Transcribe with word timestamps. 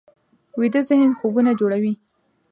ویده 0.59 0.81
ذهن 0.89 1.11
خوبونه 1.19 1.51
جوړوي 1.59 1.93